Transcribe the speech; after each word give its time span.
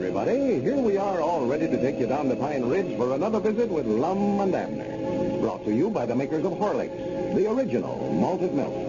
Everybody. 0.00 0.58
Here 0.62 0.78
we 0.78 0.96
are 0.96 1.20
all 1.20 1.44
ready 1.44 1.68
to 1.68 1.76
take 1.78 2.00
you 2.00 2.06
down 2.06 2.30
to 2.30 2.36
Pine 2.36 2.64
Ridge 2.64 2.96
for 2.96 3.14
another 3.14 3.38
visit 3.38 3.68
with 3.68 3.84
Lum 3.84 4.40
and 4.40 4.54
Abner. 4.54 5.40
Brought 5.40 5.62
to 5.66 5.74
you 5.74 5.90
by 5.90 6.06
the 6.06 6.14
makers 6.16 6.42
of 6.42 6.52
Horlicks, 6.52 7.34
the 7.36 7.46
original 7.50 8.10
malted 8.14 8.54
milk. 8.54 8.79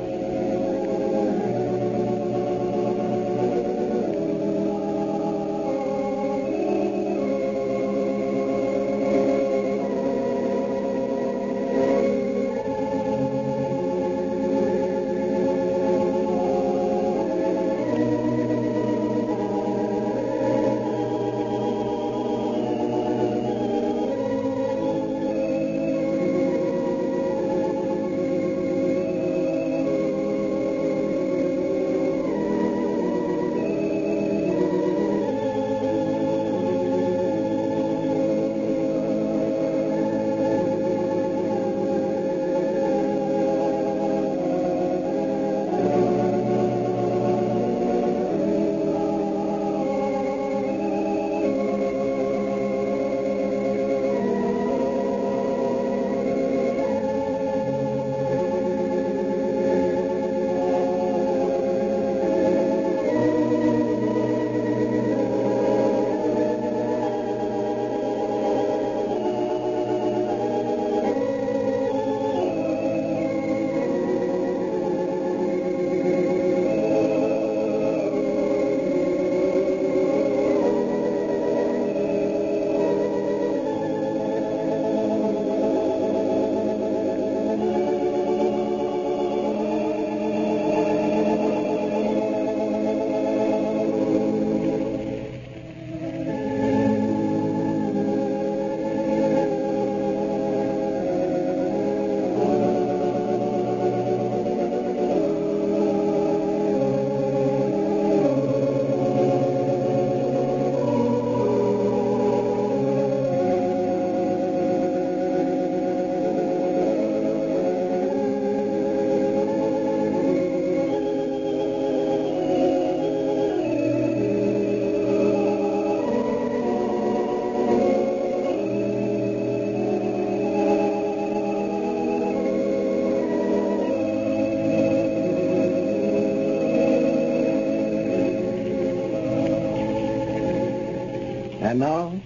And 141.62 141.80
now, 141.80 142.20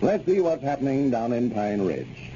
let's 0.00 0.24
see 0.24 0.40
what's 0.40 0.62
happening 0.62 1.10
down 1.10 1.34
in 1.34 1.50
Pine 1.50 1.82
Ridge. 1.82 2.30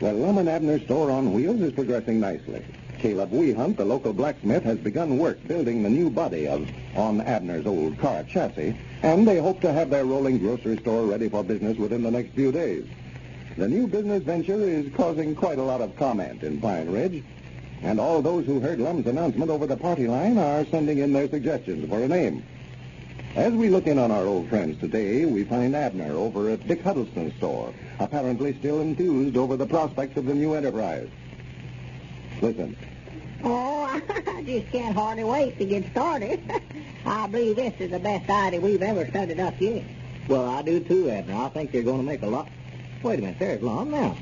The 0.00 0.14
Lum 0.14 0.38
and 0.38 0.48
Abner 0.48 0.80
store 0.80 1.10
on 1.10 1.34
wheels 1.34 1.60
is 1.60 1.74
progressing 1.74 2.20
nicely. 2.20 2.64
Caleb 3.00 3.32
Weehunt, 3.32 3.76
the 3.76 3.84
local 3.84 4.14
blacksmith, 4.14 4.62
has 4.64 4.78
begun 4.78 5.18
work 5.18 5.46
building 5.46 5.82
the 5.82 5.90
new 5.90 6.08
body 6.08 6.48
of 6.48 6.66
on 6.96 7.20
Abner's 7.20 7.66
old 7.66 7.98
car 7.98 8.24
chassis, 8.24 8.74
and 9.02 9.28
they 9.28 9.38
hope 9.38 9.60
to 9.60 9.74
have 9.74 9.90
their 9.90 10.06
rolling 10.06 10.38
grocery 10.38 10.78
store 10.78 11.04
ready 11.04 11.28
for 11.28 11.44
business 11.44 11.76
within 11.76 12.02
the 12.02 12.10
next 12.10 12.30
few 12.30 12.50
days. 12.50 12.86
The 13.58 13.68
new 13.68 13.86
business 13.86 14.22
venture 14.22 14.62
is 14.62 14.90
causing 14.94 15.34
quite 15.34 15.58
a 15.58 15.62
lot 15.62 15.82
of 15.82 15.96
comment 15.96 16.42
in 16.42 16.62
Pine 16.62 16.90
Ridge, 16.90 17.22
and 17.82 18.00
all 18.00 18.22
those 18.22 18.46
who 18.46 18.58
heard 18.58 18.78
Lum's 18.78 19.06
announcement 19.06 19.50
over 19.50 19.66
the 19.66 19.76
party 19.76 20.08
line 20.08 20.38
are 20.38 20.64
sending 20.64 20.96
in 20.98 21.12
their 21.12 21.28
suggestions 21.28 21.86
for 21.90 22.00
a 22.00 22.08
name. 22.08 22.42
As 23.36 23.52
we 23.52 23.68
look 23.68 23.86
in 23.86 23.96
on 23.96 24.10
our 24.10 24.24
old 24.24 24.48
friends 24.48 24.80
today, 24.80 25.24
we 25.24 25.44
find 25.44 25.76
Abner 25.76 26.12
over 26.14 26.50
at 26.50 26.66
Dick 26.66 26.82
Huddleston's 26.82 27.32
store, 27.36 27.72
apparently 28.00 28.58
still 28.58 28.80
enthused 28.80 29.36
over 29.36 29.56
the 29.56 29.66
prospects 29.66 30.16
of 30.16 30.26
the 30.26 30.34
new 30.34 30.54
enterprise. 30.54 31.08
Listen. 32.42 32.76
Oh, 33.44 33.84
I 34.26 34.42
just 34.42 34.72
can't 34.72 34.96
hardly 34.96 35.22
wait 35.22 35.58
to 35.58 35.64
get 35.64 35.88
started. 35.92 36.42
I 37.06 37.28
believe 37.28 37.54
this 37.54 37.74
is 37.78 37.92
the 37.92 38.00
best 38.00 38.28
idea 38.28 38.60
we've 38.60 38.82
ever 38.82 39.06
started 39.08 39.38
up 39.38 39.60
yet. 39.60 39.84
Well, 40.26 40.48
I 40.48 40.62
do 40.62 40.80
too, 40.80 41.08
Abner. 41.08 41.36
I 41.36 41.48
think 41.50 41.72
you're 41.72 41.84
going 41.84 41.98
to 41.98 42.04
make 42.04 42.22
a 42.22 42.26
lot. 42.26 42.48
Wait 43.04 43.20
a 43.20 43.22
minute, 43.22 43.38
there's 43.38 43.62
Lum 43.62 43.92
now. 43.92 44.16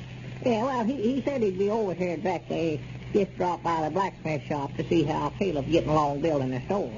Yeah, 0.44 0.64
well, 0.64 0.84
he, 0.84 1.14
he 1.14 1.22
said 1.22 1.42
he'd 1.42 1.58
be 1.58 1.70
over 1.70 1.94
here 1.94 2.18
directly. 2.18 2.82
Just 3.14 3.32
uh, 3.32 3.36
drop 3.38 3.62
by 3.62 3.84
the 3.84 3.90
blacksmith 3.90 4.42
shop 4.42 4.76
to 4.76 4.86
see 4.86 5.02
how 5.02 5.30
Caleb's 5.38 5.72
getting 5.72 5.88
along 5.88 6.20
building 6.20 6.50
the 6.50 6.60
store. 6.66 6.92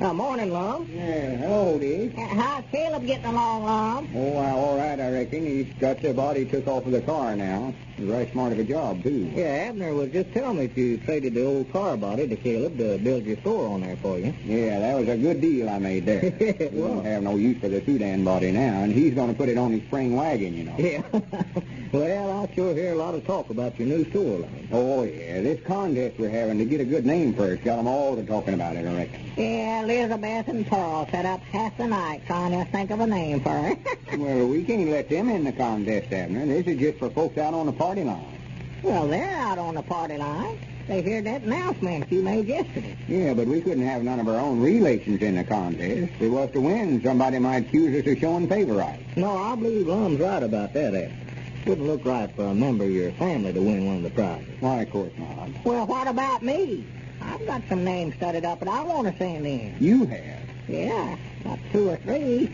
Uh, 0.00 0.12
morning, 0.12 0.50
Lum. 0.50 0.88
Yeah, 0.90 1.36
hello. 1.36 1.76
Uh, 1.76 2.20
how's 2.34 2.64
Caleb 2.72 3.06
getting 3.06 3.26
along, 3.26 3.62
Lum? 3.62 4.08
Oh, 4.12 4.32
well, 4.32 4.58
all 4.58 4.76
right, 4.76 4.98
I 4.98 5.12
reckon. 5.12 5.46
He's 5.46 5.72
got 5.78 6.00
the 6.00 6.12
body 6.12 6.44
took 6.44 6.66
off 6.66 6.84
of 6.84 6.90
the 6.90 7.00
car 7.00 7.36
now. 7.36 7.72
It's 7.96 8.00
very 8.00 8.26
smart 8.32 8.52
of 8.52 8.58
a 8.58 8.64
job, 8.64 9.04
too. 9.04 9.30
Yeah, 9.32 9.68
Abner 9.68 9.94
was 9.94 10.10
just 10.10 10.32
telling 10.32 10.58
me 10.58 10.66
that 10.66 10.76
you 10.76 10.96
traded 10.98 11.34
the 11.34 11.46
old 11.46 11.72
car 11.72 11.96
body 11.96 12.26
to 12.26 12.34
Caleb 12.34 12.76
to 12.78 12.98
build 12.98 13.24
your 13.24 13.36
store 13.36 13.68
on 13.68 13.82
there 13.82 13.96
for 13.96 14.18
you. 14.18 14.34
Yeah, 14.44 14.80
that 14.80 14.98
was 14.98 15.08
a 15.08 15.16
good 15.16 15.40
deal 15.40 15.68
I 15.68 15.78
made 15.78 16.06
there. 16.06 16.22
we 16.72 16.80
don't 16.80 17.04
have 17.04 17.22
no 17.22 17.36
use 17.36 17.60
for 17.60 17.68
the 17.68 17.80
sedan 17.80 18.24
body 18.24 18.50
now, 18.50 18.82
and 18.82 18.92
he's 18.92 19.14
going 19.14 19.28
to 19.30 19.34
put 19.36 19.48
it 19.48 19.56
on 19.56 19.70
his 19.70 19.82
spring 19.84 20.16
wagon, 20.16 20.56
you 20.56 20.64
know. 20.64 20.74
Yeah. 20.76 21.02
well, 21.92 22.33
I 22.44 22.54
sure 22.54 22.74
hear 22.74 22.92
a 22.92 22.96
lot 22.96 23.14
of 23.14 23.24
talk 23.24 23.48
about 23.48 23.78
your 23.78 23.88
new 23.88 24.04
store 24.10 24.40
line. 24.40 24.68
Oh, 24.70 25.02
yeah. 25.04 25.40
This 25.40 25.62
contest 25.64 26.18
we're 26.18 26.28
having 26.28 26.58
to 26.58 26.66
get 26.66 26.78
a 26.78 26.84
good 26.84 27.06
name 27.06 27.32
first 27.32 27.64
got 27.64 27.78
'em 27.78 27.86
all 27.86 28.14
to 28.16 28.22
talking 28.22 28.52
about 28.52 28.76
it, 28.76 28.86
I 28.86 28.94
reckon. 28.94 29.20
Yeah, 29.34 29.82
Elizabeth 29.82 30.48
and 30.48 30.66
Paul 30.66 31.08
set 31.10 31.24
up 31.24 31.40
half 31.40 31.74
the 31.78 31.86
night 31.86 32.20
trying 32.26 32.52
to 32.52 32.70
think 32.70 32.90
of 32.90 33.00
a 33.00 33.06
name 33.06 33.40
for 33.40 33.56
it. 33.68 33.78
well, 34.18 34.46
we 34.46 34.62
can't 34.62 34.90
let 34.90 35.08
them 35.08 35.30
in 35.30 35.44
the 35.44 35.52
contest, 35.52 36.12
Abner. 36.12 36.44
This 36.44 36.66
is 36.66 36.78
just 36.78 36.98
for 36.98 37.08
folks 37.08 37.38
out 37.38 37.54
on 37.54 37.64
the 37.64 37.72
party 37.72 38.04
line. 38.04 38.38
well, 38.82 39.08
they're 39.08 39.34
out 39.36 39.56
on 39.56 39.74
the 39.76 39.82
party 39.82 40.18
line. 40.18 40.58
They 40.86 41.00
heard 41.00 41.24
that 41.24 41.44
announcement 41.44 42.12
you 42.12 42.20
made 42.20 42.46
yesterday. 42.46 42.94
Yeah, 43.08 43.32
but 43.32 43.46
we 43.46 43.62
couldn't 43.62 43.86
have 43.86 44.02
none 44.02 44.20
of 44.20 44.28
our 44.28 44.38
own 44.38 44.60
relations 44.60 45.22
in 45.22 45.36
the 45.36 45.44
contest. 45.44 46.12
If 46.12 46.20
we 46.20 46.28
was 46.28 46.50
to 46.50 46.60
win, 46.60 47.02
somebody 47.02 47.38
might 47.38 47.64
accuse 47.64 48.04
us 48.04 48.12
of 48.12 48.18
showing 48.18 48.46
favorites. 48.48 49.02
No, 49.16 49.34
I 49.34 49.54
believe 49.54 49.86
Lum's 49.86 50.20
right 50.20 50.42
about 50.42 50.74
that, 50.74 50.94
Abner. 50.94 51.23
Wouldn't 51.66 51.86
look 51.86 52.04
right 52.04 52.30
for 52.36 52.44
a 52.44 52.54
member 52.54 52.84
of 52.84 52.90
your 52.90 53.10
family 53.12 53.52
to 53.52 53.60
win 53.60 53.86
one 53.86 53.96
of 53.96 54.02
the 54.02 54.10
prizes. 54.10 54.44
Why, 54.60 54.82
of 54.82 54.90
course 54.90 55.12
not. 55.16 55.48
Well, 55.64 55.86
what 55.86 56.06
about 56.06 56.42
me? 56.42 56.84
I've 57.22 57.46
got 57.46 57.62
some 57.68 57.84
names 57.84 58.14
studied 58.16 58.44
up, 58.44 58.58
but 58.58 58.68
I 58.68 58.82
want 58.82 59.06
to 59.06 59.16
send 59.16 59.46
in. 59.46 59.74
You 59.80 60.04
have. 60.04 60.40
Yeah, 60.68 61.16
got 61.42 61.58
two 61.72 61.88
or 61.88 61.96
three. 61.96 62.50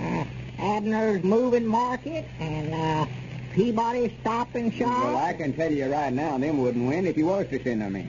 Uh, 0.00 0.24
Abner's 0.58 1.22
Moving 1.22 1.66
Market 1.66 2.26
and 2.38 2.74
uh, 2.74 3.06
Peabody's 3.52 4.12
Stop 4.20 4.54
and 4.54 4.72
Shop. 4.72 5.04
Well, 5.04 5.16
I 5.18 5.34
can 5.34 5.52
tell 5.52 5.70
you 5.70 5.86
right 5.92 6.12
now, 6.12 6.38
them 6.38 6.62
wouldn't 6.62 6.86
win 6.86 7.06
if 7.06 7.18
you 7.18 7.26
was 7.26 7.46
to 7.48 7.62
send 7.62 7.82
them 7.82 7.94
in. 7.96 8.08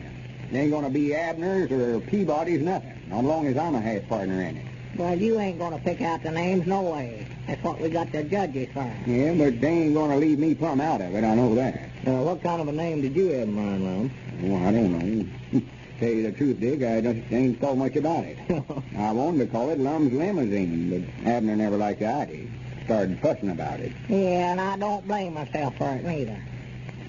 They 0.51 0.61
ain't 0.61 0.71
going 0.71 0.83
to 0.83 0.89
be 0.89 1.13
Abner's 1.13 1.71
or 1.71 1.99
Peabody's 1.99 2.61
nothing, 2.61 2.97
not 3.09 3.25
long 3.25 3.47
as 3.47 3.57
I'm 3.57 3.75
a 3.75 3.81
half 3.81 4.07
partner 4.07 4.41
in 4.41 4.57
it. 4.57 4.65
Well, 4.95 5.17
you 5.17 5.39
ain't 5.39 5.57
going 5.57 5.71
to 5.71 5.79
pick 5.79 6.01
out 6.01 6.21
the 6.21 6.31
names, 6.31 6.67
no 6.67 6.81
way. 6.81 7.25
That's 7.47 7.63
what 7.63 7.79
we 7.79 7.89
got 7.89 8.11
the 8.11 8.23
judges 8.23 8.69
for. 8.73 8.93
Yeah, 9.07 9.33
but 9.33 9.61
they 9.61 9.67
ain't 9.67 9.93
going 9.93 10.11
to 10.11 10.17
leave 10.17 10.37
me 10.37 10.53
plumb 10.53 10.81
out 10.81 11.01
of 11.01 11.15
it, 11.15 11.23
I 11.23 11.33
know 11.33 11.55
that. 11.55 11.89
Uh, 12.05 12.21
what 12.23 12.43
kind 12.43 12.61
of 12.61 12.67
a 12.67 12.71
name 12.71 13.01
did 13.01 13.15
you 13.15 13.29
have 13.29 13.47
in 13.47 13.53
mind, 13.53 13.83
Lum? 13.85 14.11
Well, 14.41 14.67
I 14.67 14.71
don't 14.71 14.91
know. 14.91 15.61
Tell 15.99 16.09
you 16.09 16.23
the 16.23 16.31
truth, 16.31 16.59
Dick, 16.59 16.81
I 16.83 16.99
don't 16.99 17.23
ain't 17.31 17.61
thought 17.61 17.77
much 17.77 17.95
about 17.95 18.25
it. 18.25 18.37
I 18.97 19.11
wanted 19.11 19.45
to 19.45 19.51
call 19.51 19.69
it 19.69 19.79
Lum's 19.79 20.11
Limousine, 20.11 20.89
but 20.89 21.29
Abner 21.29 21.55
never 21.55 21.77
liked 21.77 21.99
the 21.99 22.07
idea. 22.07 22.47
Started 22.85 23.19
fussing 23.19 23.49
about 23.49 23.79
it. 23.79 23.91
Yeah, 24.09 24.51
and 24.51 24.59
I 24.59 24.77
don't 24.77 25.07
blame 25.07 25.35
myself 25.35 25.77
for 25.77 25.93
it 25.93 26.03
neither. 26.03 26.41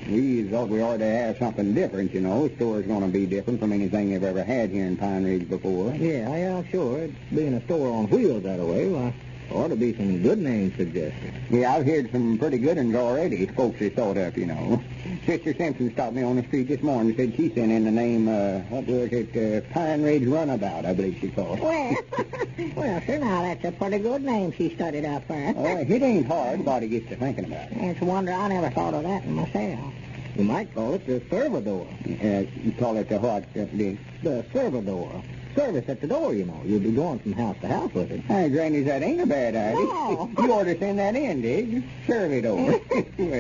We 0.09 0.45
thought 0.45 0.69
we 0.69 0.83
ought 0.83 0.99
to 0.99 1.07
have 1.07 1.39
something 1.39 1.75
different, 1.75 2.13
you 2.13 2.21
know. 2.21 2.49
The 2.49 2.57
store's 2.57 2.87
going 2.87 3.03
to 3.03 3.09
be 3.09 3.25
different 3.25 3.61
from 3.61 3.73
anything 3.73 4.11
they've 4.11 4.23
ever 4.23 4.43
had 4.43 4.71
here 4.71 4.87
in 4.87 4.97
Pine 4.97 5.25
Ridge 5.25 5.49
before. 5.49 5.95
Yeah, 5.95 6.35
yeah, 6.37 6.63
sure. 6.71 7.09
Being 7.33 7.55
a 7.55 7.65
store 7.65 7.93
on 7.93 8.11
wheels 8.11 8.43
that 8.43 8.59
way. 8.59 8.89
Well, 8.89 9.15
ought 9.51 9.69
to 9.69 9.77
be 9.77 9.95
some 9.95 10.23
good 10.23 10.39
names 10.39 10.75
suggested. 10.77 11.33
Yeah, 11.51 11.75
I've 11.75 11.87
heard 11.87 12.11
some 12.13 12.39
pretty 12.39 12.59
good 12.59 12.77
ones 12.77 12.95
already. 12.95 13.47
Folks 13.47 13.81
have 13.81 13.95
thought 13.95 14.17
up, 14.17 14.37
you 14.37 14.47
know. 14.47 14.83
Sister 15.27 15.55
Simpson 15.55 15.93
stopped 15.93 16.15
me 16.15 16.23
on 16.23 16.37
the 16.37 16.43
street 16.45 16.69
this 16.69 16.83
morning 16.83 17.09
and 17.11 17.17
said 17.17 17.37
she 17.37 17.55
sent 17.55 17.71
in 17.71 17.85
the 17.85 17.91
name, 17.91 18.29
uh, 18.29 18.61
what 18.71 18.87
was 18.87 19.13
it, 19.13 19.37
uh, 19.37 19.61
Pine 19.73 20.03
Ridge 20.03 20.25
Runabout, 20.25 20.87
I 20.87 20.95
believe 20.95 21.19
she 21.21 21.29
called 21.29 21.59
it. 21.59 21.65
Well, 21.65 21.97
well, 22.77 23.03
sir, 23.07 23.19
now 23.19 23.43
that's 23.43 23.65
a 23.65 23.73
pretty 23.73 23.99
good 23.99 24.23
name 24.23 24.53
she 24.53 24.75
studied 24.75 25.05
up 25.05 25.27
for. 25.27 25.35
Oh, 25.57 25.77
it 25.77 26.03
ain't 26.03 26.27
hard. 26.27 26.65
Body 26.65 26.89
gets 26.89 27.09
to 27.11 27.17
thinking 27.17 27.45
about 27.45 27.71
it. 27.73 27.77
It's 27.77 28.01
a 28.01 28.05
wonder 28.05 28.33
I 28.33 28.49
never 28.49 28.71
thought 28.71 28.95
of 28.95 29.03
that 29.03 29.27
myself. 29.27 29.95
You 30.37 30.45
might 30.45 30.73
call 30.75 30.95
it 30.95 31.07
the 31.07 31.21
servador. 31.21 31.87
Uh, 32.07 32.51
you 32.65 32.73
call 32.73 32.97
it 32.97 33.09
the 33.09 33.19
what, 33.19 33.45
uh, 33.55 33.65
Dick? 33.77 33.99
The 34.23 34.45
servador. 34.55 35.23
Service 35.55 35.85
at 35.89 36.01
the 36.01 36.07
door, 36.07 36.35
you 36.35 36.45
know. 36.47 36.63
You'll 36.65 36.81
be 36.81 36.93
going 36.93 37.19
from 37.19 37.33
house 37.33 37.57
to 37.61 37.69
house 37.69 37.93
with 37.93 38.11
it. 38.11 38.23
Hey, 38.27 38.49
Granny, 38.49 38.83
that 38.83 39.03
ain't 39.03 39.21
a 39.21 39.27
bad 39.27 39.55
idea. 39.55 39.85
No. 39.85 40.33
you 40.39 40.53
ought 40.53 40.65
to 40.65 40.79
send 40.79 40.99
that 40.99 41.15
in, 41.15 41.43
Dick. 41.43 41.85
Serve 42.07 42.33
it 42.33 42.47
over. 42.47 42.81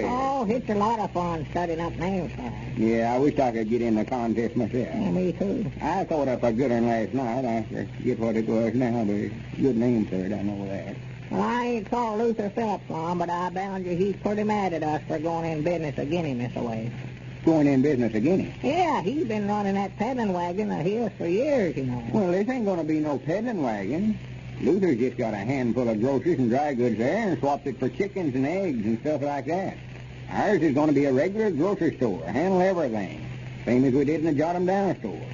Oh, 0.05 0.47
it's 0.49 0.69
a 0.71 0.75
lot 0.75 0.99
of 1.01 1.13
fun 1.13 1.47
studying 1.51 1.81
up 1.81 1.97
names. 1.99 2.33
Yeah, 2.77 3.13
I 3.15 3.19
wish 3.19 3.39
I 3.39 3.51
could 3.51 3.69
get 3.69 3.83
in 3.83 3.95
the 3.97 4.05
contest 4.05 4.57
myself. 4.57 4.73
Yeah, 4.95 5.11
me 5.11 5.33
too. 5.33 5.73
I 5.81 6.05
thought 6.05 6.29
up 6.29 6.43
a 6.45 6.53
good 6.53 6.71
one 6.71 6.87
last 6.87 7.13
night. 7.13 7.45
I 7.45 7.63
forget 7.65 8.19
what 8.19 8.37
it 8.37 8.47
was 8.47 8.75
now, 8.75 9.05
but 9.05 9.61
good 9.61 9.77
name 9.77 10.07
for 10.07 10.17
it. 10.17 10.33
I 10.33 10.43
know 10.43 10.67
that. 10.69 10.97
Well, 11.31 11.43
I 11.43 11.65
ain't 11.65 11.91
called 11.91 12.19
Luther 12.21 12.51
Phillips 12.51 12.89
long, 12.91 13.19
but 13.19 13.31
I 13.31 13.51
bound 13.51 13.87
you 13.87 13.97
he's 13.97 14.17
pretty 14.17 14.45
mad 14.45 14.73
at 14.73 14.83
us 14.83 15.03
for 15.09 15.19
going 15.19 15.51
in 15.51 15.63
business 15.63 15.99
again 15.99 16.25
him 16.25 16.39
this 16.39 16.55
way. 16.55 16.91
Going 17.45 17.67
in 17.67 17.83
business 17.83 18.15
again. 18.15 18.55
Yeah, 18.63 19.03
he's 19.03 19.27
been 19.27 19.49
running 19.49 19.75
that 19.75 19.97
peddling 19.97 20.33
wagon 20.33 20.71
of 20.71 20.87
his 20.87 21.11
for 21.19 21.27
years, 21.27 21.77
you 21.77 21.87
know. 21.87 22.05
Well, 22.13 22.31
this 22.31 22.49
ain't 22.49 22.65
going 22.65 22.79
to 22.79 22.85
be 22.85 23.01
no 23.01 23.19
peddling 23.19 23.63
wagon. 23.63 24.17
Luther's 24.61 24.99
just 24.99 25.17
got 25.17 25.35
a 25.35 25.39
handful 25.39 25.89
of 25.89 26.01
groceries 26.01 26.39
and 26.39 26.51
dry 26.51 26.73
goods 26.75 26.99
there 26.99 27.31
and 27.31 27.39
swapped 27.41 27.67
it 27.67 27.81
for 27.81 27.89
chickens 27.89 28.37
and 28.37 28.47
eggs 28.47 28.87
and 28.87 29.01
stuff 29.01 29.23
like 29.23 29.47
that. 29.47 29.77
Ours 30.31 30.63
is 30.63 30.73
going 30.73 30.87
to 30.87 30.95
be 30.95 31.07
a 31.07 31.13
regular 31.13 31.51
grocery 31.51 31.97
store, 31.97 32.25
handle 32.27 32.61
everything. 32.63 33.27
Same 33.65 33.85
as 33.85 33.93
we 33.93 34.05
did 34.05 34.21
in 34.21 34.27
the 34.27 34.33
Jot 34.35 34.55
'em 34.55 34.67
Down 34.67 34.97
store. 35.01 35.27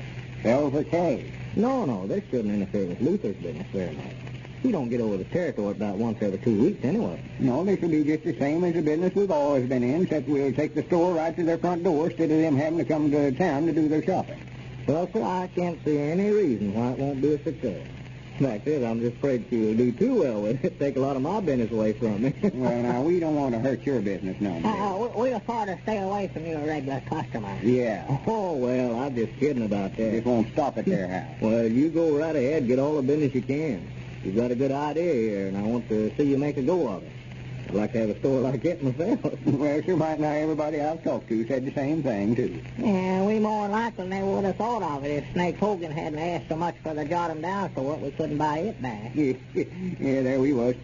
Sell 0.43 0.71
for 0.71 0.85
cash. 0.85 1.21
No, 1.57 1.85
no, 1.85 2.07
this 2.07 2.25
shouldn't 2.31 2.55
interfere 2.55 2.87
with 2.87 3.03
Luther's 3.03 3.37
business 3.37 3.67
very 3.71 3.95
much. 3.95 4.28
He 4.63 4.73
don't 4.73 4.89
get 4.89 5.01
over 5.01 5.17
the 5.17 5.25
territory 5.25 5.71
about 5.73 5.97
once 5.97 6.19
every 6.21 6.39
two 6.39 6.61
weeks 6.61 6.85
anyway. 6.85 7.21
No, 7.39 7.65
this 7.65 7.81
will 7.81 7.91
be 7.91 8.03
just 8.05 8.25
the 8.25 8.37
same 8.39 8.65
as 8.65 8.75
the 8.75 8.83
business 8.83 9.15
we've 9.15 9.31
always 9.31 9.69
been 9.69 9.83
in, 9.85 10.03
except 10.03 10.29
we'll 10.29 10.53
take 10.53 10.75
the 10.75 10.83
store 10.85 11.15
right 11.15 11.35
to 11.37 11.45
their 11.45 11.59
front 11.59 11.85
door 11.85 12.09
instead 12.09 12.31
of 12.31 12.39
them 12.39 12.57
having 12.57 12.79
to 12.79 12.85
come 12.85 13.11
to 13.11 13.31
town 13.33 13.67
to 13.67 13.73
do 13.73 13.89
their 13.89 14.03
shopping. 14.03 14.41
Well, 14.87 15.09
sir, 15.13 15.23
I 15.23 15.49
can't 15.55 15.79
see 15.85 15.99
any 15.99 16.31
reason 16.31 16.75
why 16.75 16.91
it 16.93 16.99
won't 16.99 17.21
be 17.21 17.35
a 17.35 17.43
success. 17.45 17.87
Fact 18.41 18.69
is, 18.69 18.85
I'm 18.85 19.01
just 19.01 19.17
afraid 19.17 19.47
she'll 19.51 19.77
do 19.77 19.91
too 19.93 20.21
well 20.21 20.43
with 20.43 20.65
it. 20.65 20.79
Take 20.79 20.97
a 20.97 21.01
lot 21.01 21.17
of 21.17 21.23
my 21.23 21.41
business 21.41 21.73
away 21.73 21.93
from 21.93 22.23
me. 22.23 22.33
well, 22.55 22.83
now, 22.83 23.03
we 23.03 23.19
don't 23.19 23.35
want 23.35 23.53
to 23.55 23.61
hurt 23.61 23.83
your 23.83 24.01
business 24.01 24.41
none. 24.41 24.65
Uh, 24.65 24.97
we- 24.97 25.31
we'll 25.31 25.43
sort 25.45 25.67
to 25.69 25.79
stay 25.83 25.99
away 25.99 26.29
from 26.33 26.47
your 26.47 26.61
regular 26.61 27.01
customers. 27.09 27.63
Yeah. 27.65 28.07
oh, 28.29 28.53
well, 28.55 28.97
I'm 29.01 29.15
just 29.17 29.37
kidding 29.41 29.65
about 29.65 29.97
that. 29.97 30.13
Just 30.13 30.25
won't 30.27 30.53
stop 30.53 30.79
at 30.79 30.85
their 30.85 31.09
house. 31.09 31.37
Well, 31.41 31.65
you 31.67 31.91
go 31.91 32.17
right 32.17 32.35
ahead. 32.37 32.69
Get 32.69 32.79
all 32.79 32.95
the 32.97 33.03
business 33.03 33.35
you 33.35 33.43
can. 33.43 33.91
You've 34.25 34.37
got 34.37 34.51
a 34.51 34.55
good 34.55 34.73
idea 34.73 35.15
here, 35.15 35.47
and 35.47 35.57
I 35.57 35.63
want 35.63 35.89
to 35.89 36.15
see 36.17 36.25
you 36.25 36.39
make 36.39 36.57
a 36.57 36.63
go 36.63 36.89
of 36.89 37.03
it. 37.05 37.13
I'd 37.69 37.75
like 37.75 37.93
to 37.93 37.99
have 37.99 38.11
a 38.11 38.19
store 38.19 38.41
like 38.41 38.63
that 38.63 38.83
myself. 38.83 39.39
well, 39.45 39.83
sure 39.83 39.97
might 39.97 40.19
not 40.19 40.37
everybody 40.37 40.81
I've 40.81 41.05
talked 41.05 41.29
to 41.29 41.47
said 41.47 41.67
the 41.67 41.73
same 41.73 42.03
thing, 42.03 42.35
too. 42.35 42.63
Yeah, 42.79 43.23
we 43.25 43.39
more 43.39 43.69
likely 43.69 44.09
never 44.09 44.27
would 44.27 44.45
have 44.45 44.57
thought 44.57 44.83
of 44.83 45.05
it 45.05 45.23
if 45.23 45.33
Snake 45.35 45.59
Hogan 45.59 45.93
hadn't 45.93 46.19
asked 46.19 46.49
so 46.49 46.57
much 46.57 46.77
for 46.83 46.95
the 46.95 47.05
Jot 47.05 47.31
'em 47.31 47.43
Down 47.43 47.71
store 47.73 47.97
we 47.97 48.11
couldn't 48.13 48.39
buy 48.39 48.59
it 48.59 48.81
back. 48.81 49.13
yeah, 49.15 50.23
there 50.23 50.41
we 50.41 50.53
was, 50.55 50.75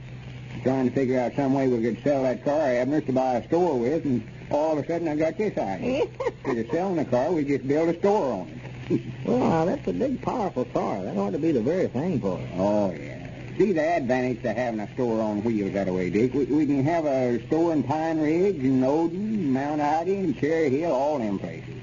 trying 0.62 0.88
to 0.88 0.94
figure 0.94 1.18
out 1.18 1.34
some 1.34 1.54
way 1.54 1.68
we 1.68 1.80
could 1.82 2.02
sell 2.04 2.22
that 2.22 2.44
car 2.44 2.60
Abner's 2.60 3.04
to 3.06 3.12
buy 3.12 3.36
a 3.36 3.46
store 3.48 3.78
with, 3.78 4.04
and 4.04 4.22
all 4.50 4.78
of 4.78 4.84
a 4.84 4.86
sudden 4.86 5.08
I 5.08 5.16
got 5.16 5.38
this 5.38 5.56
idea. 5.56 6.06
Instead 6.44 6.58
of 6.58 6.70
selling 6.70 6.96
the 6.96 7.04
car, 7.06 7.32
we 7.32 7.44
just 7.44 7.66
build 7.66 7.88
a 7.88 7.98
store 7.98 8.32
on 8.32 8.60
it. 8.90 9.02
well, 9.24 9.38
now, 9.38 9.64
that's 9.64 9.88
a 9.88 9.92
big, 9.92 10.20
powerful 10.20 10.66
car. 10.66 11.02
That 11.02 11.16
ought 11.16 11.30
to 11.30 11.38
be 11.38 11.52
the 11.52 11.62
very 11.62 11.88
thing 11.88 12.20
for 12.20 12.38
it. 12.38 12.48
Oh, 12.56 12.92
yeah. 12.92 13.23
See 13.56 13.72
the 13.72 13.82
advantage 13.82 14.42
to 14.42 14.52
having 14.52 14.80
a 14.80 14.92
store 14.94 15.20
on 15.20 15.44
wheels 15.44 15.74
that 15.74 15.86
way, 15.86 16.10
Dick. 16.10 16.34
We, 16.34 16.44
we 16.46 16.66
can 16.66 16.84
have 16.84 17.06
a 17.06 17.44
store 17.46 17.72
in 17.72 17.84
Pine 17.84 18.18
Ridge 18.18 18.56
and 18.56 18.82
Oden, 18.82 19.44
Mount 19.44 19.80
Ida, 19.80 20.10
and 20.10 20.36
Cherry 20.36 20.70
Hill, 20.70 20.90
all 20.90 21.18
them 21.18 21.38
places. 21.38 21.80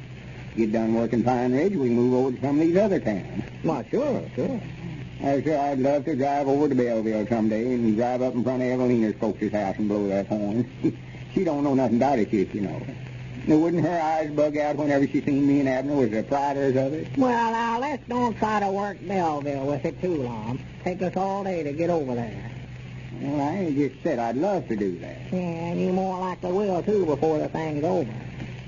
Get 0.58 0.74
done 0.74 0.94
working 0.94 1.24
Pine 1.24 1.54
Ridge, 1.54 1.74
we 1.74 1.90
move 1.90 2.14
over 2.14 2.36
to 2.36 2.42
some 2.42 2.60
of 2.60 2.68
these 2.68 2.76
other 2.76 3.00
towns. 3.00 3.44
Why, 3.64 3.86
sure, 3.90 4.22
sure. 4.36 4.62
I 5.24 5.42
sure 5.42 5.58
I'd 5.58 5.80
love 5.80 6.04
to 6.06 6.16
drive 6.16 6.50
over 6.50 6.68
to 6.68 6.76
Belleville 6.76 7.28
someday 7.28 7.76
and 7.76 7.96
drive 7.96 8.22
up 8.22 8.34
in 8.34 8.44
front 8.44 8.64
of 8.64 8.68
Evelina's 8.68 9.16
folks' 9.16 9.52
house 9.54 9.76
and 9.78 9.88
blow 9.88 10.08
that 10.08 10.28
horn. 10.28 10.70
she 11.34 11.46
don't 11.46 11.64
know 11.64 11.74
nothing 11.74 11.98
about 11.98 12.20
it 12.20 12.34
yet, 12.34 12.54
you 12.54 12.62
know. 12.62 12.86
Now, 13.48 13.58
wouldn't 13.58 13.84
her 13.84 14.00
eyes 14.00 14.30
bug 14.32 14.56
out 14.58 14.76
whenever 14.76 15.08
she 15.08 15.22
seen 15.22 15.48
me 15.48 15.62
and 15.62 15.70
Abner 15.70 15.96
was 15.96 16.12
the 16.12 16.24
priders 16.24 16.76
of 16.76 16.94
it? 16.94 17.08
Well, 17.18 17.52
now, 17.52 17.80
let's 17.80 18.08
don't 18.08 18.38
try 18.38 18.60
to 18.60 18.70
work 18.70 18.98
Belleville 19.02 19.66
with 19.66 19.84
it 19.84 20.00
too 20.00 20.22
long. 20.22 20.60
Take 20.84 21.02
us 21.02 21.18
all 21.18 21.44
day 21.44 21.64
to 21.64 21.74
get 21.74 21.90
over 21.90 22.14
there. 22.14 22.52
Well, 23.20 23.42
I 23.42 23.72
just 23.72 24.02
said 24.04 24.20
I'd 24.20 24.38
love 24.38 24.68
to 24.68 24.76
do 24.76 24.98
that. 25.00 25.18
Yeah, 25.32 25.40
and 25.40 25.82
you 25.82 25.92
more 25.92 26.20
likely 26.20 26.52
will, 26.52 26.84
too, 26.84 27.06
before 27.06 27.40
the 27.40 27.50
thing's 27.50 27.84
over. 27.84 28.14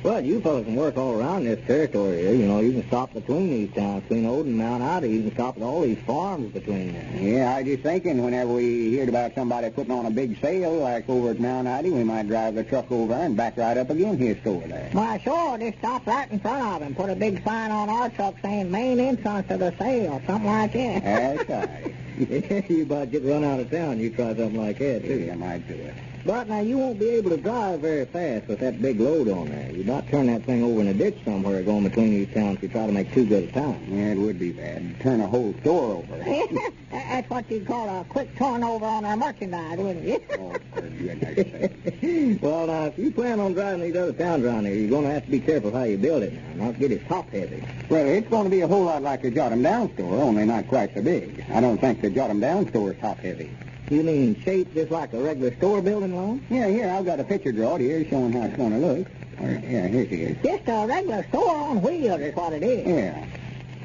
Well, 0.04 0.20
you 0.20 0.42
fellas 0.42 0.66
can 0.66 0.76
work 0.76 0.98
all 0.98 1.18
around 1.18 1.46
this 1.46 1.66
territory 1.66 2.24
here. 2.24 2.34
You 2.34 2.46
know, 2.46 2.60
you 2.60 2.74
can 2.74 2.86
stop 2.88 3.14
between 3.14 3.50
these 3.50 3.74
towns, 3.74 4.04
between 4.04 4.26
Oden 4.26 4.48
and 4.48 4.58
Mount 4.58 4.84
Ida. 4.84 5.08
You 5.08 5.22
can 5.22 5.34
stop 5.34 5.56
at 5.56 5.64
all 5.64 5.80
these 5.80 5.98
farms 6.00 6.52
between 6.52 6.92
there. 6.92 7.22
Yeah, 7.22 7.56
I 7.56 7.62
was 7.62 7.68
just 7.68 7.84
thinking 7.84 8.22
whenever 8.22 8.52
we 8.52 8.98
heard 8.98 9.08
about 9.08 9.34
somebody 9.34 9.70
putting 9.70 9.94
on 9.94 10.06
a 10.06 10.12
big 10.12 10.42
sale, 10.42 10.74
like 10.74 11.08
over 11.08 11.30
at 11.30 11.40
Mount 11.40 11.70
Ida, 11.70 11.90
we 11.90 12.04
might 12.04 12.28
drive 12.28 12.56
the 12.56 12.66
truck 12.66 12.92
over 12.92 13.14
and 13.14 13.38
back 13.38 13.56
right 13.56 13.78
up 13.78 13.92
again 13.92 14.18
his 14.18 14.38
store 14.40 14.68
there. 14.68 14.90
Why, 14.92 15.20
sure, 15.20 15.58
just 15.58 15.78
stop 15.78 16.06
right 16.06 16.30
in 16.30 16.42
front 16.42 16.62
of 16.62 16.82
him. 16.82 16.96
Put 16.96 17.10
a 17.10 17.16
big 17.16 17.42
sign 17.46 17.72
on 17.72 17.88
our 17.88 18.10
truck 18.10 18.36
saying 18.42 18.70
main 18.70 19.00
entrance 19.00 19.48
to 19.48 19.56
the 19.58 19.74
sale, 19.80 20.22
something 20.28 20.46
like 20.46 20.74
that. 20.74 21.04
That's 21.48 21.50
right. 21.50 22.70
you 22.70 22.84
about 22.84 23.10
get 23.10 23.24
run 23.24 23.46
out 23.46 23.62
of 23.62 23.72
town. 23.72 24.02
You 24.02 24.10
try 24.10 24.36
something 24.36 24.58
like 24.58 24.80
that, 24.80 25.02
too. 25.04 25.20
Yeah, 25.20 25.32
I 25.32 25.36
might 25.36 25.66
do 25.66 25.76
it. 25.76 25.96
But 26.26 26.48
now 26.48 26.62
you 26.62 26.78
won't 26.78 27.00
be 27.00 27.10
able 27.10 27.32
to 27.32 27.38
drive 27.38 27.82
very 27.82 28.06
fast 28.06 28.48
with 28.48 28.60
that 28.60 28.82
big 28.82 28.98
load 29.00 29.28
on 29.28 29.50
there. 29.50 29.70
You'd 29.72 29.88
not 29.88 30.08
turn 30.08 30.28
that 30.28 30.44
thing 30.46 30.64
over 30.64 30.80
in 30.80 30.88
a 30.88 30.94
ditch 30.94 31.18
somewhere 31.26 31.62
going 31.64 31.84
between 31.84 32.12
these 32.12 32.34
towns 32.34 32.58
if 32.58 32.64
you 32.64 32.70
try 32.70 32.86
to 32.86 32.94
make 32.94 33.14
too 33.14 33.26
good 33.26 33.50
a 33.50 33.52
time. 33.52 33.86
Yeah, 33.90 34.14
it 34.14 34.18
would 34.18 34.40
be 34.40 34.54
bad. 34.54 35.02
Turn 35.02 35.20
a 35.20 35.28
whole 35.28 35.54
store 35.60 35.98
over. 35.98 36.18
That's 36.92 37.30
what 37.30 37.52
you'd 37.52 37.68
call 37.68 37.90
a 37.90 38.06
quick 38.06 38.38
turnover 38.38 38.86
on 38.86 39.04
our 39.04 39.18
merchandise, 39.18 39.78
wouldn't 39.78 40.06
you? 40.06 40.24
oh, 40.40 40.56
for 40.74 40.82
goodness 40.82 41.36
sake. 41.36 42.42
well, 42.42 42.68
now, 42.68 42.86
if 42.86 42.98
you 42.98 43.12
plan 43.12 43.42
on 43.42 43.54
driving 43.54 43.82
these 43.82 43.96
other 43.98 44.14
towns 44.14 44.46
around 44.46 44.66
here, 44.66 44.76
you're 44.76 44.90
going 44.90 45.04
to 45.04 45.12
have 45.12 45.26
to 45.26 45.32
be 45.32 45.42
careful 45.42 45.72
how 45.72 45.84
you 45.84 45.98
build 45.98 46.24
it 46.24 46.34
now, 46.34 46.66
not 46.68 46.80
get 46.80 46.92
it 46.94 47.06
top-heavy. 47.10 47.66
Well, 47.90 48.06
it's 48.08 48.30
going 48.30 48.46
to 48.46 48.50
be 48.50 48.62
a 48.62 48.68
whole 48.68 48.86
lot 48.86 49.02
like 49.02 49.24
the 49.24 49.32
Jot 49.32 49.52
'em 49.52 49.62
Down 49.62 49.94
store, 49.96 50.22
only 50.22 50.46
not 50.46 50.70
quite 50.70 50.94
so 50.94 51.02
big. 51.02 51.44
I 51.52 51.60
don't 51.60 51.82
think 51.82 52.00
the 52.02 52.10
Jot 52.10 52.30
'em 52.30 52.40
Down 52.40 52.70
store 52.70 52.94
is 52.94 53.00
top-heavy. 53.02 53.52
You 53.94 54.02
mean 54.02 54.42
shaped 54.44 54.74
just 54.74 54.90
like 54.90 55.14
a 55.14 55.22
regular 55.22 55.56
store 55.58 55.80
building, 55.80 56.16
Lon? 56.16 56.44
Yeah, 56.50 56.68
here, 56.68 56.90
I've 56.90 57.06
got 57.06 57.20
a 57.20 57.24
picture 57.24 57.52
drawn 57.52 57.80
here 57.80 58.04
showing 58.10 58.34
how 58.34 58.48
it's 58.48 58.58
going 58.58 58.72
to 58.72 58.80
look. 58.80 59.08
Yeah, 59.40 59.88
here 59.88 60.02
it 60.02 60.12
is. 60.12 60.38
Just 60.44 60.68
a 60.68 60.88
regular 60.88 61.24
store 61.30 61.56
on 61.56 61.82
wheels 61.84 62.20
is 62.20 62.36
what 62.36 62.54
it 62.54 62.64
is. 62.64 62.88
Yeah. 62.88 63.24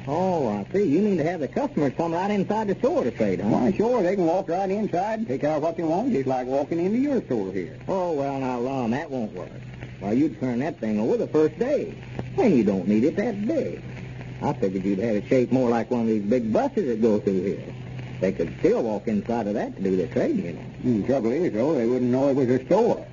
Oh, 0.07 0.49
I 0.49 0.65
see. 0.73 0.85
You 0.85 1.01
mean 1.01 1.17
to 1.17 1.23
have 1.23 1.41
the 1.41 1.47
customers 1.47 1.93
come 1.95 2.13
right 2.13 2.31
inside 2.31 2.69
the 2.69 2.75
store 2.79 3.03
to 3.03 3.11
trade, 3.11 3.39
huh? 3.39 3.49
Why, 3.49 3.71
sure, 3.71 4.01
they 4.01 4.15
can 4.15 4.25
walk 4.25 4.49
right 4.49 4.71
inside 4.71 5.19
and 5.19 5.27
pick 5.27 5.43
out 5.43 5.61
what 5.61 5.77
they 5.77 5.83
want, 5.83 6.11
just 6.11 6.25
like 6.25 6.47
walking 6.47 6.83
into 6.83 6.97
your 6.97 7.21
store 7.25 7.51
here. 7.51 7.77
Oh, 7.87 8.13
well, 8.13 8.39
now, 8.39 8.57
Lon, 8.57 8.89
that 8.89 9.11
won't 9.11 9.31
work. 9.33 9.51
Why, 9.99 10.13
you'd 10.13 10.39
turn 10.39 10.57
that 10.59 10.79
thing 10.79 10.99
over 10.99 11.17
the 11.17 11.27
first 11.27 11.59
day. 11.59 12.01
And 12.35 12.57
you 12.57 12.63
don't 12.63 12.87
need 12.87 13.03
it 13.03 13.15
that 13.17 13.45
big. 13.45 13.83
I 14.41 14.53
figured 14.53 14.83
you'd 14.83 14.99
have 14.99 15.17
it 15.17 15.27
shaped 15.27 15.51
more 15.53 15.69
like 15.69 15.91
one 15.91 16.01
of 16.01 16.07
these 16.07 16.23
big 16.23 16.51
buses 16.51 16.87
that 16.87 16.99
go 16.99 17.19
through 17.19 17.43
here. 17.43 17.75
They 18.19 18.31
could 18.31 18.53
still 18.59 18.83
walk 18.83 19.07
inside 19.07 19.47
of 19.47 19.53
that 19.53 19.75
to 19.77 19.81
do 19.81 19.95
their 19.95 20.07
trading, 20.07 20.45
you 20.45 20.53
know. 20.53 20.59
Hmm, 20.59 21.05
trouble 21.05 21.31
is, 21.31 21.53
though, 21.53 21.75
they 21.75 21.85
wouldn't 21.85 22.11
know 22.11 22.29
it 22.29 22.35
was 22.35 22.49
a 22.49 22.65
store. 22.65 23.05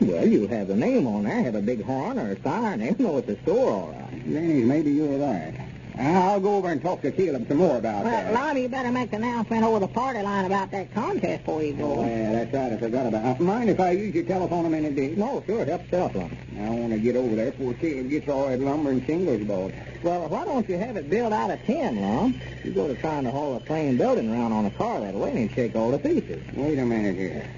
Well, 0.00 0.26
you 0.26 0.46
have 0.48 0.68
the 0.68 0.76
name 0.76 1.06
on 1.06 1.24
there, 1.24 1.42
have 1.42 1.54
a 1.54 1.60
big 1.60 1.82
horn 1.82 2.18
or 2.18 2.32
a 2.32 2.42
sign. 2.42 2.80
They'll 2.80 2.96
know 2.98 3.18
it's 3.18 3.28
a 3.28 3.36
store, 3.42 3.70
all 3.70 3.94
right. 3.96 4.24
Granny, 4.32 4.62
maybe 4.64 4.90
you're 4.90 5.18
right. 5.18 5.54
I'll 5.98 6.40
go 6.40 6.56
over 6.56 6.70
and 6.70 6.80
talk 6.80 7.02
to 7.02 7.12
Caleb 7.12 7.46
some 7.48 7.58
more 7.58 7.76
about 7.76 8.04
well, 8.04 8.32
that. 8.32 8.56
You 8.56 8.68
better 8.68 8.90
make 8.90 9.12
an 9.12 9.22
announcement 9.22 9.64
over 9.64 9.80
the 9.80 9.88
party 9.88 10.22
line 10.22 10.44
about 10.44 10.70
that 10.70 10.92
contest 10.94 11.44
before 11.44 11.62
you 11.62 11.74
go. 11.74 12.00
Oh, 12.00 12.04
yeah, 12.04 12.32
that's 12.32 12.52
right. 12.54 12.72
I 12.72 12.76
forgot 12.78 13.06
about 13.06 13.40
it. 13.40 13.42
Mind 13.42 13.70
if 13.70 13.80
I 13.80 13.90
use 13.90 14.14
your 14.14 14.24
telephone 14.24 14.66
a 14.66 14.70
minute, 14.70 14.94
Dick? 14.94 15.16
No, 15.16 15.42
sure. 15.46 15.64
Help 15.64 15.82
yourself, 15.84 16.14
Lum. 16.14 16.36
I 16.58 16.68
want 16.70 16.92
to 16.92 16.98
get 16.98 17.16
over 17.16 17.34
there 17.34 17.50
before 17.50 17.74
Caleb 17.74 18.10
gets 18.10 18.28
all 18.28 18.48
that 18.48 18.60
lumber 18.60 18.90
and 18.90 19.04
shingles 19.04 19.42
bought. 19.44 19.72
Well, 20.02 20.28
why 20.28 20.44
don't 20.44 20.68
you 20.68 20.78
have 20.78 20.96
it 20.96 21.10
built 21.10 21.32
out 21.32 21.50
of 21.50 21.62
tin, 21.64 22.00
Lum? 22.00 22.40
You 22.64 22.72
go 22.72 22.88
to 22.88 22.94
trying 22.94 23.24
to 23.24 23.30
haul 23.30 23.56
a 23.56 23.60
plain 23.60 23.96
building 23.96 24.30
around 24.30 24.52
on 24.52 24.66
a 24.66 24.70
car 24.70 25.00
that 25.00 25.14
way 25.14 25.30
and 25.32 25.50
shake 25.52 25.74
all 25.76 25.90
to 25.90 25.98
pieces. 25.98 26.42
Wait 26.54 26.78
a 26.78 26.86
minute 26.86 27.16
here. 27.16 27.50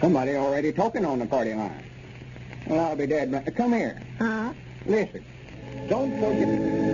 Somebody 0.00 0.36
already 0.36 0.72
talking 0.72 1.04
on 1.04 1.18
the 1.18 1.26
party 1.26 1.54
line. 1.54 1.84
Well, 2.66 2.80
I'll 2.80 2.96
be 2.96 3.06
dead. 3.06 3.30
But 3.32 3.54
come 3.56 3.72
here. 3.72 4.00
Huh? 4.18 4.52
Listen. 4.86 5.24
Don't 5.88 6.18
forget. 6.20 6.87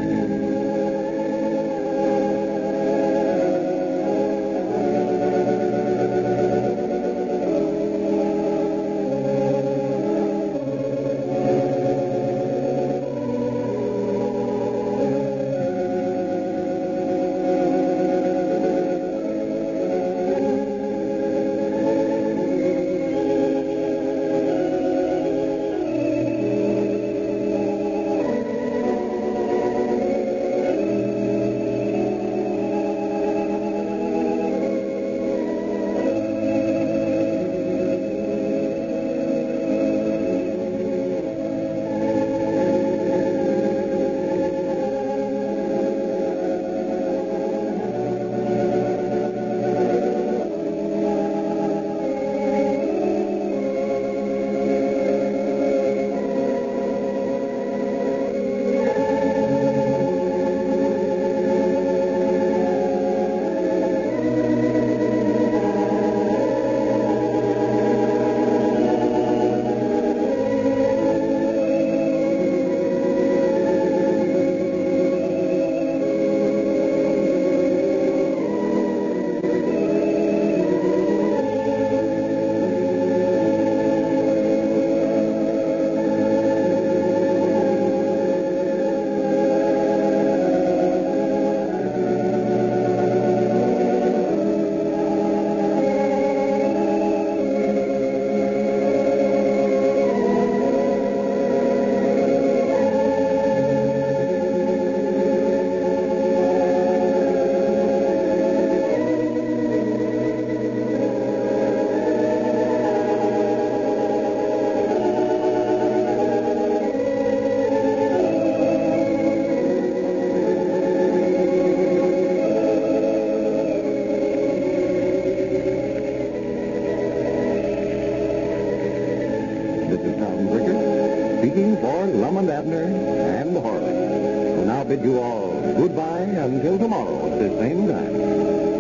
Bid 134.89 135.03
you 135.03 135.19
all 135.19 135.61
goodbye 135.79 136.29
until 136.47 136.79
tomorrow 136.79 137.33
at 137.33 137.39
the 137.39 137.49
same 137.59 137.89
time. 137.89 138.74